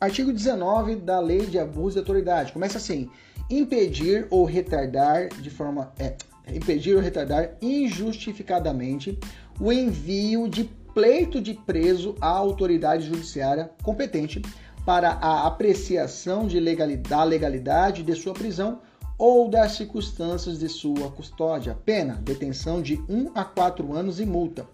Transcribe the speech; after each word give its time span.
Artigo 0.00 0.32
19 0.32 0.94
da 0.94 1.18
Lei 1.18 1.46
de 1.46 1.58
Abuso 1.58 1.94
de 1.94 1.98
Autoridade. 1.98 2.52
Começa 2.52 2.78
assim: 2.78 3.10
impedir 3.50 4.28
ou 4.30 4.44
retardar 4.44 5.28
de 5.28 5.50
forma 5.50 5.92
é, 5.98 6.14
impedir 6.54 6.94
ou 6.94 7.00
retardar 7.00 7.56
injustificadamente 7.60 9.18
o 9.60 9.72
envio 9.72 10.48
de 10.48 10.64
pleito 10.94 11.40
de 11.40 11.54
preso 11.54 12.14
à 12.20 12.28
autoridade 12.28 13.06
judiciária 13.06 13.70
competente 13.82 14.40
para 14.86 15.10
a 15.10 15.46
apreciação 15.46 16.46
de 16.46 16.60
legalidade, 16.60 17.10
da 17.10 17.24
legalidade 17.24 18.02
de 18.04 18.14
sua 18.14 18.32
prisão 18.32 18.80
ou 19.18 19.50
das 19.50 19.72
circunstâncias 19.72 20.60
de 20.60 20.68
sua 20.68 21.10
custódia. 21.10 21.76
Pena: 21.84 22.14
detenção 22.22 22.80
de 22.80 23.02
1 23.08 23.32
a 23.34 23.44
4 23.44 23.92
anos 23.92 24.20
e 24.20 24.24
multa. 24.24 24.64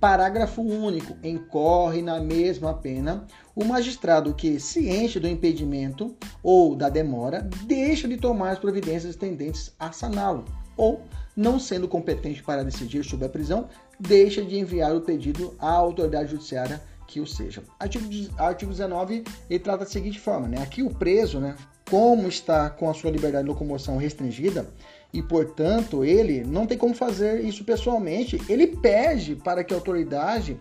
Parágrafo 0.00 0.62
único. 0.62 1.14
Incorre 1.22 2.00
na 2.00 2.18
mesma 2.18 2.72
pena 2.72 3.26
o 3.54 3.64
magistrado 3.64 4.32
que, 4.32 4.58
ciente 4.58 5.20
do 5.20 5.28
impedimento 5.28 6.16
ou 6.42 6.74
da 6.74 6.88
demora, 6.88 7.46
deixa 7.66 8.08
de 8.08 8.16
tomar 8.16 8.52
as 8.52 8.58
providências 8.58 9.14
tendentes 9.14 9.74
a 9.78 9.92
saná-lo, 9.92 10.46
ou, 10.74 11.02
não 11.36 11.60
sendo 11.60 11.86
competente 11.86 12.42
para 12.42 12.64
decidir 12.64 13.04
sobre 13.04 13.26
a 13.26 13.28
prisão, 13.28 13.68
deixa 13.98 14.42
de 14.42 14.58
enviar 14.58 14.96
o 14.96 15.02
pedido 15.02 15.54
à 15.58 15.70
autoridade 15.70 16.30
judiciária 16.30 16.80
que 17.06 17.20
o 17.20 17.26
seja. 17.26 17.62
Artigo, 17.78 18.06
artigo 18.38 18.70
19 18.70 19.24
ele 19.50 19.58
trata 19.58 19.84
da 19.84 19.90
seguinte 19.90 20.18
forma: 20.18 20.48
né? 20.48 20.62
aqui 20.62 20.82
o 20.82 20.88
preso, 20.88 21.38
né, 21.38 21.56
como 21.90 22.28
está 22.28 22.70
com 22.70 22.88
a 22.88 22.94
sua 22.94 23.10
liberdade 23.10 23.44
de 23.44 23.50
locomoção 23.50 23.98
restringida, 23.98 24.66
e, 25.12 25.22
portanto, 25.22 26.04
ele 26.04 26.44
não 26.44 26.66
tem 26.66 26.78
como 26.78 26.94
fazer 26.94 27.44
isso 27.44 27.64
pessoalmente. 27.64 28.40
Ele 28.48 28.66
pede 28.66 29.34
para 29.34 29.64
que 29.64 29.74
a 29.74 29.76
autoridade 29.76 30.56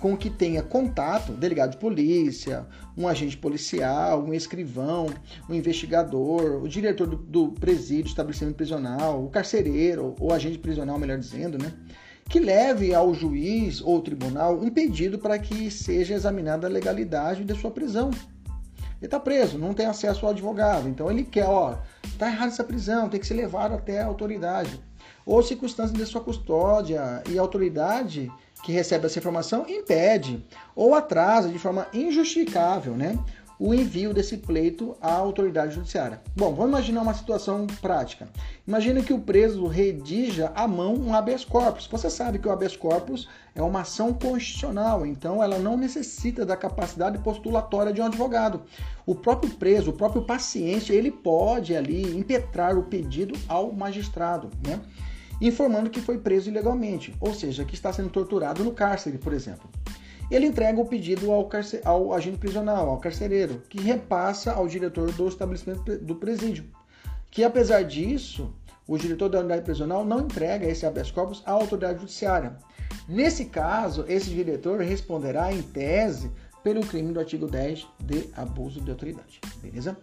com 0.00 0.16
que 0.16 0.28
tenha 0.28 0.62
contato, 0.62 1.32
delegado 1.32 1.72
de 1.72 1.76
polícia, 1.78 2.66
um 2.96 3.08
agente 3.08 3.36
policial, 3.36 4.22
um 4.22 4.34
escrivão, 4.34 5.06
um 5.48 5.54
investigador, 5.54 6.62
o 6.62 6.68
diretor 6.68 7.06
do, 7.06 7.16
do 7.16 7.48
presídio, 7.48 8.08
estabelecimento 8.08 8.56
prisional, 8.56 9.24
o 9.24 9.30
carcereiro, 9.30 10.14
ou 10.20 10.32
agente 10.32 10.58
prisional, 10.58 10.98
melhor 10.98 11.18
dizendo, 11.18 11.56
né? 11.56 11.72
Que 12.28 12.40
leve 12.40 12.92
ao 12.92 13.14
juiz 13.14 13.80
ou 13.80 14.02
tribunal 14.02 14.58
um 14.60 14.68
pedido 14.68 15.18
para 15.18 15.38
que 15.38 15.70
seja 15.70 16.14
examinada 16.14 16.66
a 16.66 16.70
legalidade 16.70 17.44
de 17.44 17.54
sua 17.54 17.70
prisão. 17.70 18.10
Ele 18.98 19.06
está 19.06 19.20
preso, 19.20 19.58
não 19.58 19.74
tem 19.74 19.86
acesso 19.86 20.24
ao 20.24 20.32
advogado. 20.32 20.88
Então 20.88 21.10
ele 21.10 21.24
quer, 21.24 21.44
ó, 21.44 21.76
tá 22.18 22.28
errado 22.28 22.48
essa 22.48 22.64
prisão, 22.64 23.08
tem 23.08 23.20
que 23.20 23.26
ser 23.26 23.34
levado 23.34 23.74
até 23.74 24.00
a 24.00 24.06
autoridade. 24.06 24.80
Ou 25.24 25.42
circunstâncias 25.42 25.96
de 25.96 26.06
sua 26.06 26.20
custódia 26.20 27.22
e 27.28 27.38
a 27.38 27.42
autoridade 27.42 28.30
que 28.62 28.72
recebe 28.72 29.06
essa 29.06 29.18
informação 29.18 29.66
impede 29.68 30.44
ou 30.74 30.94
atrasa 30.94 31.48
de 31.48 31.58
forma 31.58 31.86
injustificável, 31.92 32.94
né? 32.94 33.18
O 33.58 33.72
envio 33.72 34.12
desse 34.12 34.36
pleito 34.36 34.96
à 35.00 35.12
autoridade 35.12 35.74
judiciária. 35.74 36.20
Bom, 36.36 36.54
vamos 36.54 36.70
imaginar 36.70 37.02
uma 37.02 37.14
situação 37.14 37.66
prática. 37.80 38.28
Imagina 38.66 39.02
que 39.02 39.12
o 39.12 39.20
preso 39.20 39.66
redija 39.66 40.52
à 40.54 40.68
mão 40.68 40.94
um 40.94 41.14
habeas 41.14 41.44
corpus. 41.44 41.86
Você 41.86 42.10
sabe 42.10 42.38
que 42.38 42.46
o 42.46 42.52
habeas 42.52 42.76
corpus 42.76 43.28
é 43.54 43.62
uma 43.62 43.80
ação 43.80 44.12
constitucional, 44.12 45.06
então 45.06 45.42
ela 45.42 45.58
não 45.58 45.76
necessita 45.76 46.44
da 46.44 46.56
capacidade 46.56 47.18
postulatória 47.18 47.92
de 47.92 48.00
um 48.00 48.06
advogado. 48.06 48.62
O 49.06 49.14
próprio 49.14 49.54
preso, 49.54 49.90
o 49.90 49.94
próprio 49.94 50.22
paciente, 50.22 50.92
ele 50.92 51.10
pode 51.10 51.74
ali 51.74 52.16
impetrar 52.16 52.76
o 52.76 52.84
pedido 52.84 53.38
ao 53.48 53.72
magistrado, 53.72 54.50
né? 54.66 54.80
Informando 55.40 55.90
que 55.90 56.00
foi 56.00 56.18
preso 56.18 56.48
ilegalmente, 56.48 57.14
ou 57.20 57.34
seja, 57.34 57.64
que 57.64 57.74
está 57.74 57.92
sendo 57.92 58.08
torturado 58.08 58.64
no 58.64 58.72
cárcere, 58.72 59.18
por 59.18 59.34
exemplo 59.34 59.68
ele 60.30 60.46
entrega 60.46 60.80
o 60.80 60.86
pedido 60.86 61.30
ao, 61.30 61.48
ao, 61.84 62.12
agente 62.12 62.38
prisional, 62.38 62.88
ao 62.88 62.98
carcereiro, 62.98 63.62
que 63.68 63.80
repassa 63.80 64.52
ao 64.52 64.66
diretor 64.66 65.12
do 65.12 65.28
estabelecimento 65.28 65.98
do 65.98 66.16
presídio. 66.16 66.64
Que 67.30 67.44
apesar 67.44 67.82
disso, 67.82 68.52
o 68.86 68.96
diretor 68.98 69.28
da 69.28 69.40
unidade 69.40 69.62
prisional 69.62 70.04
não 70.04 70.20
entrega 70.20 70.66
esse 70.66 70.86
habeas 70.86 71.10
corpus 71.10 71.42
à 71.44 71.52
autoridade 71.52 72.00
judiciária. 72.00 72.56
Nesse 73.08 73.46
caso, 73.46 74.04
esse 74.08 74.30
diretor 74.30 74.80
responderá 74.80 75.52
em 75.52 75.62
tese 75.62 76.30
pelo 76.62 76.80
crime 76.80 77.12
do 77.12 77.20
artigo 77.20 77.46
10 77.46 77.86
de 78.00 78.28
abuso 78.36 78.80
de 78.80 78.90
autoridade. 78.90 79.40
Beleza? 79.62 79.96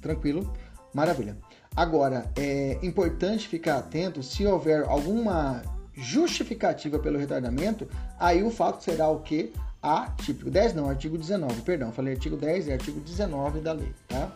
Tranquilo? 0.00 0.50
Maravilha. 0.94 1.36
Agora, 1.76 2.30
é 2.36 2.78
importante 2.82 3.46
ficar 3.46 3.78
atento 3.78 4.22
se 4.22 4.46
houver 4.46 4.84
alguma 4.84 5.62
justificativa 5.98 6.98
pelo 6.98 7.18
retardamento, 7.18 7.88
aí 8.18 8.42
o 8.42 8.50
fato 8.50 8.82
será 8.82 9.08
o 9.08 9.20
que? 9.20 9.52
Artigo 9.82 10.50
10 10.50 10.74
não, 10.74 10.88
artigo 10.88 11.16
19, 11.16 11.62
perdão, 11.62 11.92
falei 11.92 12.14
artigo 12.14 12.36
10, 12.36 12.68
é 12.68 12.72
artigo 12.72 13.00
19 13.00 13.60
da 13.60 13.72
lei, 13.72 13.92
tá? 14.08 14.32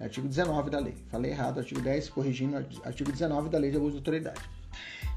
É 0.00 0.04
artigo 0.04 0.26
19 0.26 0.70
da 0.70 0.80
lei. 0.80 0.94
Falei 1.08 1.30
errado, 1.30 1.58
artigo 1.58 1.80
10, 1.80 2.08
corrigindo, 2.08 2.56
artigo 2.84 3.12
19 3.12 3.48
da 3.48 3.58
lei 3.58 3.70
de 3.70 3.76
abuso 3.76 3.92
de 3.92 3.98
autoridade. 3.98 4.40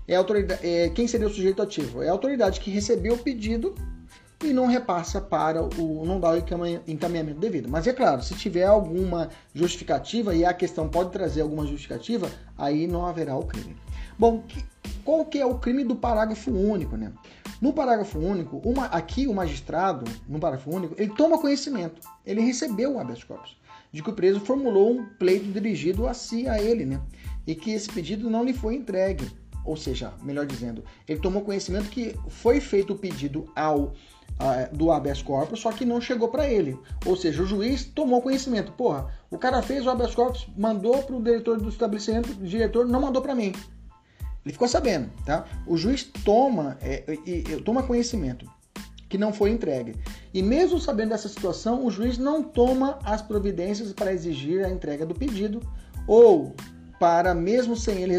É 0.07 0.15
autoridade 0.15 0.65
é, 0.65 0.89
quem 0.89 1.07
seria 1.07 1.25
o 1.25 1.29
sujeito 1.31 1.61
ativo? 1.61 2.03
É 2.03 2.09
a 2.09 2.11
autoridade 2.11 2.59
que 2.59 2.69
recebeu 2.69 3.15
o 3.15 3.17
pedido 3.17 3.73
e 4.43 4.53
não 4.53 4.67
repassa 4.67 5.19
para 5.19 5.63
o. 5.63 6.05
não 6.05 6.19
dá 6.19 6.31
o 6.31 6.37
encaminhamento 6.87 7.39
devido. 7.39 7.67
Mas 7.67 7.87
é 7.87 7.93
claro, 7.93 8.21
se 8.21 8.35
tiver 8.35 8.65
alguma 8.65 9.29
justificativa, 9.53 10.35
e 10.35 10.45
a 10.45 10.53
questão 10.53 10.87
pode 10.87 11.11
trazer 11.11 11.41
alguma 11.41 11.65
justificativa, 11.65 12.29
aí 12.55 12.85
não 12.85 13.05
haverá 13.07 13.35
o 13.35 13.45
crime. 13.45 13.75
Bom, 14.19 14.43
qual 15.05 15.23
que 15.23 15.39
é 15.39 15.45
o 15.45 15.59
crime 15.59 15.83
do 15.83 15.95
parágrafo 15.95 16.51
único, 16.51 16.97
né? 16.97 17.13
No 17.61 17.71
parágrafo 17.71 18.17
único, 18.19 18.57
uma, 18.65 18.87
aqui 18.87 19.27
o 19.27 19.33
magistrado, 19.33 20.03
no 20.27 20.39
parágrafo 20.39 20.69
único, 20.69 20.95
ele 20.97 21.13
toma 21.13 21.39
conhecimento, 21.39 22.01
ele 22.25 22.41
recebeu 22.41 22.95
o 22.95 22.99
habeas 22.99 23.23
corpus, 23.23 23.55
de 23.91 24.01
que 24.01 24.09
o 24.09 24.13
preso 24.13 24.39
formulou 24.39 24.91
um 24.91 25.05
pleito 25.05 25.45
dirigido 25.45 26.07
a 26.07 26.13
si, 26.13 26.49
a 26.49 26.61
ele, 26.61 26.85
né? 26.85 26.99
E 27.45 27.53
que 27.53 27.71
esse 27.71 27.89
pedido 27.89 28.29
não 28.29 28.43
lhe 28.43 28.53
foi 28.53 28.75
entregue. 28.75 29.31
Ou 29.63 29.77
seja, 29.77 30.13
melhor 30.21 30.45
dizendo, 30.45 30.83
ele 31.07 31.19
tomou 31.19 31.43
conhecimento 31.43 31.89
que 31.89 32.15
foi 32.27 32.59
feito 32.59 32.93
o 32.93 32.97
pedido 32.97 33.49
ao 33.55 33.93
do 34.73 34.91
habeas 34.91 35.21
corpus, 35.21 35.61
só 35.61 35.71
que 35.71 35.85
não 35.85 36.01
chegou 36.01 36.27
para 36.27 36.45
ele. 36.45 36.77
Ou 37.05 37.15
seja, 37.15 37.41
o 37.41 37.45
juiz 37.45 37.85
tomou 37.85 38.21
conhecimento. 38.21 38.73
Porra, 38.73 39.07
o 39.31 39.37
cara 39.37 39.61
fez 39.61 39.85
o 39.85 39.89
habeas 39.89 40.13
corpus, 40.13 40.45
mandou 40.57 41.01
para 41.03 41.15
o 41.15 41.23
diretor 41.23 41.57
do 41.57 41.69
estabelecimento, 41.69 42.31
o 42.31 42.45
diretor 42.45 42.85
não 42.85 42.99
mandou 42.99 43.21
para 43.21 43.33
mim. 43.33 43.53
Ele 44.45 44.53
ficou 44.53 44.67
sabendo, 44.67 45.09
tá? 45.25 45.45
O 45.65 45.75
juiz 45.75 46.03
toma, 46.03 46.77
é, 46.79 47.03
é, 47.07 47.57
toma 47.63 47.81
conhecimento 47.81 48.45
que 49.09 49.17
não 49.17 49.33
foi 49.33 49.49
entregue. 49.49 49.95
E 50.33 50.43
mesmo 50.43 50.79
sabendo 50.79 51.09
dessa 51.09 51.27
situação, 51.27 51.83
o 51.83 51.89
juiz 51.89 52.17
não 52.17 52.43
toma 52.43 52.99
as 53.03 53.21
providências 53.21 53.91
para 53.91 54.13
exigir 54.13 54.63
a 54.63 54.69
entrega 54.69 55.05
do 55.05 55.15
pedido 55.15 55.61
ou 56.07 56.53
para, 56.99 57.33
mesmo 57.33 57.75
sem 57.75 58.03
ele, 58.03 58.13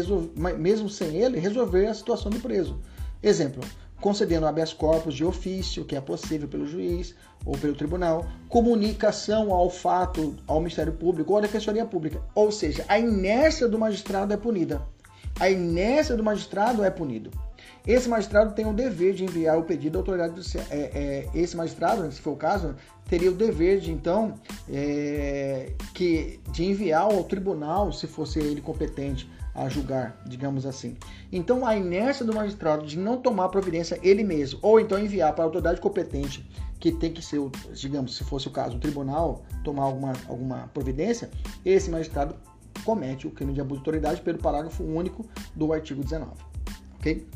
mesmo 0.57 0.89
sem 0.89 1.15
ele 1.15 1.39
resolver 1.39 1.87
a 1.87 1.93
situação 1.93 2.29
do 2.29 2.39
preso. 2.39 2.79
Exemplo, 3.23 3.63
concedendo 4.01 4.45
habeas 4.45 4.73
corpus 4.73 5.13
de 5.13 5.23
ofício, 5.23 5.85
que 5.85 5.95
é 5.95 6.01
possível 6.01 6.47
pelo 6.47 6.67
juiz 6.67 7.15
ou 7.45 7.57
pelo 7.57 7.73
tribunal, 7.73 8.27
comunicação 8.49 9.53
ao 9.53 9.69
fato 9.69 10.35
ao 10.45 10.59
Ministério 10.59 10.93
Público 10.93 11.31
ou 11.31 11.37
à 11.37 11.41
Defensoria 11.41 11.85
Pública. 11.85 12.21
Ou 12.35 12.51
seja, 12.51 12.83
a 12.87 12.99
inércia 12.99 13.67
do 13.67 13.79
magistrado 13.79 14.33
é 14.33 14.37
punida 14.37 14.81
a 15.39 15.49
inércia 15.49 16.15
do 16.15 16.23
magistrado 16.23 16.83
é 16.83 16.89
punido. 16.89 17.31
Esse 17.85 18.09
magistrado 18.09 18.53
tem 18.53 18.65
o 18.65 18.73
dever 18.73 19.13
de 19.13 19.23
enviar 19.23 19.57
o 19.57 19.63
pedido 19.63 19.97
à 19.97 20.01
autoridade 20.01 20.35
judicial. 20.35 20.65
É, 20.69 20.77
é, 20.77 21.29
esse 21.33 21.55
magistrado, 21.55 22.11
se 22.11 22.19
for 22.19 22.31
o 22.31 22.35
caso, 22.35 22.75
teria 23.05 23.31
o 23.31 23.33
dever 23.33 23.79
de 23.79 23.91
então 23.91 24.33
é, 24.69 25.71
que 25.93 26.39
de 26.51 26.65
enviar 26.65 27.03
ao 27.03 27.23
tribunal, 27.23 27.93
se 27.93 28.05
fosse 28.05 28.39
ele 28.39 28.61
competente 28.61 29.29
a 29.55 29.69
julgar, 29.69 30.21
digamos 30.27 30.65
assim. 30.65 30.97
Então, 31.31 31.65
a 31.65 31.75
inércia 31.75 32.25
do 32.25 32.33
magistrado 32.33 32.85
de 32.85 32.97
não 32.97 33.17
tomar 33.17 33.49
providência 33.49 33.99
ele 34.03 34.23
mesmo, 34.23 34.59
ou 34.61 34.79
então 34.79 34.99
enviar 34.99 35.33
para 35.33 35.43
a 35.43 35.47
autoridade 35.47 35.81
competente, 35.81 36.47
que 36.79 36.91
tem 36.91 37.11
que 37.11 37.23
ser, 37.23 37.39
digamos, 37.73 38.15
se 38.15 38.23
fosse 38.23 38.47
o 38.47 38.51
caso, 38.51 38.77
o 38.77 38.79
tribunal 38.79 39.43
tomar 39.63 39.83
alguma, 39.83 40.13
alguma 40.27 40.69
providência, 40.73 41.31
esse 41.65 41.89
magistrado 41.89 42.35
comete 42.83 43.27
o 43.27 43.31
crime 43.31 43.53
de 43.53 43.61
abuso 43.61 43.81
de 43.81 43.81
autoridade 43.81 44.21
pelo 44.21 44.37
parágrafo 44.37 44.83
único 44.83 45.25
do 45.55 45.71
artigo 45.73 46.03
19. 46.03 46.31
Ok? 46.99 47.27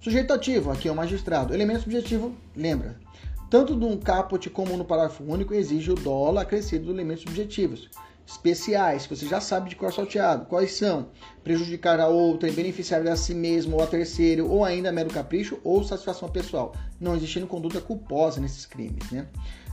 Sujeito 0.00 0.32
ativo, 0.32 0.70
aqui 0.70 0.88
é 0.88 0.92
o 0.92 0.94
magistrado. 0.94 1.54
Elemento 1.54 1.82
subjetivo, 1.82 2.34
lembra? 2.54 2.98
Tanto 3.50 3.76
no 3.76 3.96
caput 3.98 4.50
como 4.50 4.76
no 4.76 4.84
parágrafo 4.84 5.24
único 5.24 5.54
exige 5.54 5.90
o 5.90 5.94
dolo 5.94 6.38
acrescido 6.38 6.86
dos 6.86 6.94
elementos 6.94 7.22
subjetivos 7.22 7.88
especiais, 8.26 9.06
que 9.06 9.14
você 9.14 9.26
já 9.26 9.40
sabe 9.40 9.70
de 9.70 9.76
cor 9.76 9.92
salteado. 9.92 10.46
Quais 10.46 10.72
são? 10.72 11.08
Prejudicar 11.42 12.00
a 12.00 12.08
outra, 12.08 12.50
beneficiar 12.50 13.06
a 13.06 13.16
si 13.16 13.34
mesmo 13.34 13.76
ou 13.76 13.82
a 13.82 13.86
terceiro, 13.86 14.50
ou 14.50 14.64
ainda 14.64 14.90
mero 14.90 15.10
capricho 15.10 15.58
ou 15.62 15.84
satisfação 15.84 16.28
pessoal. 16.28 16.74
Não 17.00 17.14
existindo 17.14 17.46
conduta 17.46 17.80
culposa 17.80 18.40
nesses 18.40 18.64
crimes, 18.66 19.10
né? 19.10 19.26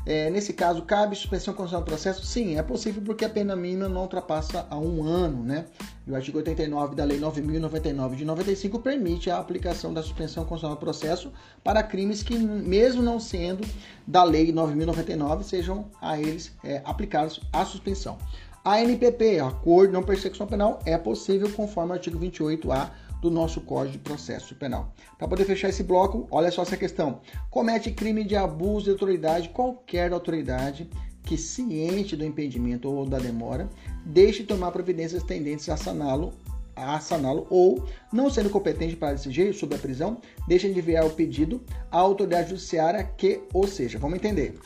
É, 0.04 0.32
nesse 0.32 0.52
caso, 0.54 0.82
cabe 0.82 1.16
suspensão 1.16 1.54
condicional 1.54 1.84
do 1.84 1.88
processo? 1.88 2.26
Sim, 2.26 2.58
é 2.58 2.64
possível 2.64 3.04
porque 3.04 3.24
a 3.24 3.30
pena 3.30 3.56
mínima 3.56 3.88
não 3.88 4.02
ultrapassa 4.02 4.66
a 4.68 4.78
um 4.78 5.04
ano, 5.04 5.44
né? 5.44 5.66
E 6.08 6.12
o 6.12 6.16
artigo 6.16 6.40
89 6.40 6.96
da 6.96 7.04
Lei 7.04 7.20
9.099 7.20 8.16
de 8.16 8.26
95 8.26 8.80
permite 8.80 9.30
a 9.30 9.38
aplicação 9.38 9.94
da 9.94 10.02
suspensão 10.02 10.44
condicional 10.44 10.76
do 10.76 10.80
processo 10.80 11.32
para 11.64 11.84
crimes 11.84 12.24
que, 12.24 12.36
mesmo 12.36 13.04
não 13.04 13.20
sendo 13.20 13.64
da 14.12 14.26
Lei 14.26 14.52
9.099, 14.52 15.44
sejam 15.44 15.86
a 16.02 16.20
eles 16.20 16.52
é, 16.66 16.82
aplicados 16.84 17.40
a 17.54 17.64
suspensão. 17.64 18.18
A 18.64 18.82
NPP, 18.82 19.40
Acordo 19.40 19.88
de 19.88 19.94
Não 19.94 20.04
Persecução 20.04 20.46
Penal, 20.46 20.80
é 20.86 20.98
possível 20.98 21.50
conforme 21.50 21.92
o 21.92 21.94
artigo 21.94 22.20
28A 22.20 22.92
do 23.22 23.32
nosso 23.32 23.62
Código 23.62 23.94
de 23.94 24.00
Processo 24.00 24.54
Penal. 24.54 24.94
Para 25.18 25.30
poder 25.30 25.46
fechar 25.46 25.70
esse 25.70 25.82
bloco, 25.82 26.28
olha 26.30 26.52
só 26.52 26.64
essa 26.64 26.76
questão. 26.76 27.22
Comete 27.50 27.90
crime 27.92 28.26
de 28.26 28.36
abuso 28.36 28.86
de 28.86 28.92
autoridade 28.92 29.48
qualquer 29.50 30.12
autoridade 30.12 30.90
que, 31.24 31.38
ciente 31.38 32.18
do 32.18 32.26
impedimento 32.26 32.92
ou 32.92 33.06
da 33.06 33.18
demora, 33.18 33.70
deixe 34.06 34.44
tomar 34.44 34.72
providências 34.72 35.24
tendentes 35.24 35.70
a 35.70 35.78
saná-lo 35.78 36.34
a 36.76 37.00
saná-lo 37.00 37.48
ou, 37.50 37.86
não 38.12 38.30
sendo 38.30 38.50
competente 38.50 38.96
para 38.96 39.14
decidir 39.14 39.54
sobre 39.54 39.76
a 39.76 39.80
prisão, 39.80 40.20
deixa 40.48 40.70
de 40.70 40.78
enviar 40.78 41.06
o 41.06 41.12
pedido 41.12 41.64
à 41.92 41.98
autoridade 41.98 42.50
judiciária 42.50 43.04
que, 43.18 43.42
ou 43.54 43.68
seja, 43.68 44.00
vamos 44.00 44.18
entender. 44.18 44.60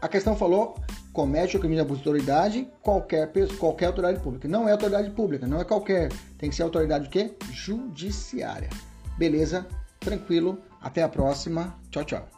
A 0.00 0.08
questão 0.08 0.36
falou 0.36 0.76
comete 1.12 1.56
o 1.56 1.60
crime 1.60 1.74
de 1.74 1.80
abuso 1.80 2.02
de 2.02 2.08
autoridade 2.08 2.68
qualquer, 2.82 3.32
qualquer 3.58 3.86
autoridade 3.86 4.22
pública. 4.22 4.46
Não 4.46 4.68
é 4.68 4.72
autoridade 4.72 5.10
pública, 5.10 5.46
não 5.46 5.58
é 5.58 5.64
qualquer. 5.64 6.10
Tem 6.36 6.50
que 6.50 6.56
ser 6.56 6.62
autoridade 6.62 7.08
o 7.08 7.10
quê? 7.10 7.34
Judiciária. 7.50 8.68
Beleza? 9.16 9.66
Tranquilo. 9.98 10.58
Até 10.78 11.02
a 11.02 11.08
próxima. 11.08 11.74
Tchau, 11.90 12.04
tchau. 12.04 12.35